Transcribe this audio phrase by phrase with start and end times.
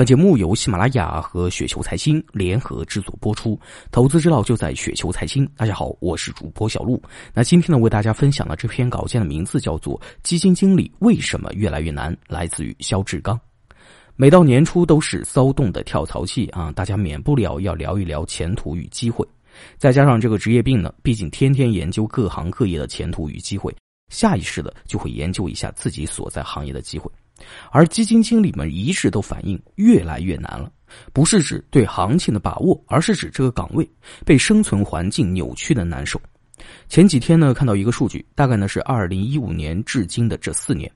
[0.00, 3.60] 本节目由喜马拉雅和雪球财经联合制作播出，
[3.90, 5.46] 投资之道就在雪球财经。
[5.54, 6.98] 大家好，我是主播小璐。
[7.34, 13.38] 那今天呢，为大家分享的这篇稿件的名字叫做《基金经理为什么越来越难》，来自于肖志刚。
[14.16, 19.28] 每到年初都是骚动的跳槽季啊，大家免不了要聊一聊前途与机会。
[19.76, 23.70] 再加上这个职业病呢，毕竟天天研究各行各业的前途与机会，
[24.08, 27.10] 下意识的就会研究一下自己所在行业的机会。
[27.70, 30.70] 而基金经理们一致都反映越来越难了，
[31.12, 33.88] 不是指对行情的把握，而是指这个岗位
[34.24, 36.20] 被生存环境扭曲的难受。
[36.88, 40.90] 前几天呢，看到一个数据，大概呢是二零一五年至今的这四年，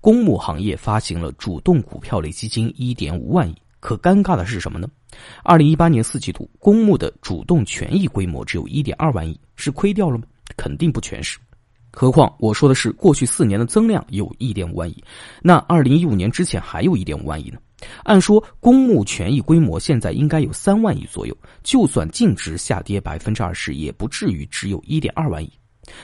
[0.00, 3.54] 公募行业发行了主动股票类基金一点五万亿。
[3.80, 4.88] 可尴尬的是什么呢？
[5.42, 10.24] 二零一八年四季度公募的主动权益规模只有一点二万亿，是亏掉了吗？
[10.56, 11.38] 肯定不全是。
[11.92, 15.02] 何况我说的是过去四年的增量有一点五万亿，
[15.42, 17.58] 那二零一五年之前还有一点五万亿呢。
[18.02, 25.50] 按说公募权益规模现在应该有三万亿左右，就算净值下跌百分之二十，也不至于只有一点二万亿。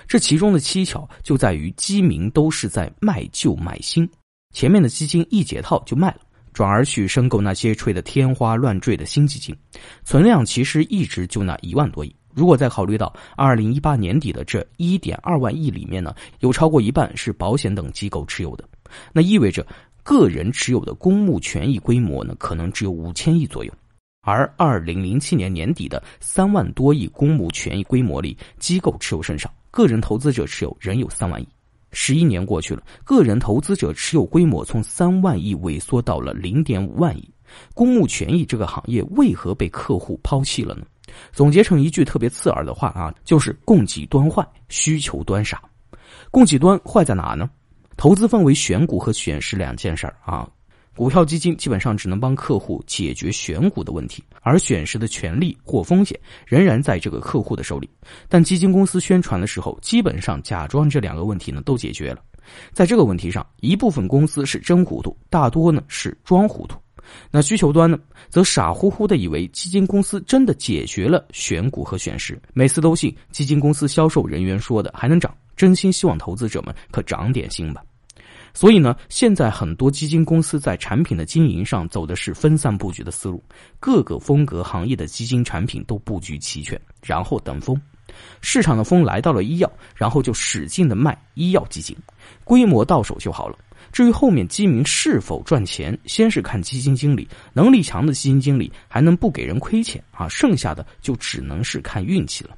[0.07, 4.09] 这其中的蹊跷就在于基民都是在卖旧买新，
[4.55, 6.21] 前面的基金一解套就卖了，
[6.53, 9.55] 转而去申购那些吹得天花乱坠的新基金，
[10.05, 12.15] 存量其实一直就那一万多亿。
[12.35, 18.69] 如果再考虑到二零一八年底的这一点二万亿里面呢，有超过一半是保险等机构持有的，
[19.13, 19.67] 那意味着
[20.03, 23.73] 个人持有的公募权益规模呢，可能只有五千亿左右。
[24.27, 31.47] 而二零零七年年底的三万多亿公募权益规模里，机构持有甚少，个人投资者持有仍有三万亿。
[31.93, 37.31] 十一年过去了，个人投资者持有规模从三万亿萎缩到了零点五万亿，
[37.75, 40.87] 公募权益这个行业为何被客户抛弃了呢？
[41.33, 45.63] 总结成一句特别刺耳的话啊，就是供给端坏，需求端傻。
[46.31, 47.49] 供给端坏在哪呢？
[47.97, 50.49] 投资分为选股和选时两件事儿啊。
[50.97, 57.91] 股票基金基本上只能帮客户解决选股的问题，而选时的权利或风险仍然在这个客户的手里。
[58.29, 62.23] 但基金公司宣传的时候，基本上假装这两个问题呢都解决了。
[62.73, 66.79] 在这个问题上，一部分公司是真糊涂，大多呢是装糊涂。
[67.31, 67.99] 那需求端呢，
[68.29, 77.83] 则傻乎乎的以为基金公司真的解决了选股和选时，每次都信基金公司销售人员说的还能涨，真心希望投资者们可长点心吧。
[78.57, 83.43] 所以呢，现在很多基金公司在产品的经营上走的是分散布局的思路，
[83.81, 87.81] 各个风格行业的基金产品都布局齐全，然后等风。
[88.41, 91.97] 市场的风来到了医药，然后就使劲的卖医药基金，
[92.45, 93.59] 规模到手就好了。
[93.93, 102.57] 至于后面基民是否赚钱，先是看基金经理能力强的基金经理还能不给人亏钱啊，剩下的就只能是看运气了。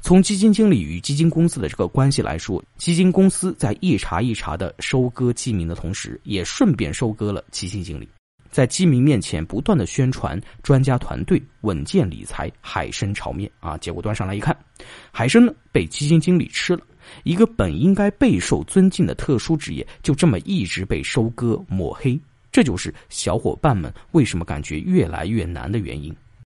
[0.00, 8.08] 从基金经理与基金公司的这个关系来说，基金公司在一茬一茬的收割基民的同时，也顺便收割了基金经理，
[8.50, 14.56] 在基民面前不断的宣传专家团队、稳健理财、海参炒面啊，结果端上来一看，
[15.10, 16.82] 海参呢被基金经理吃了。
[17.24, 22.20] 一个本应该备受尊敬的特殊职业，就这么一直被收割抹黑，
[22.52, 26.14] 这就是小伙伴们为什么感觉越来越难的原因。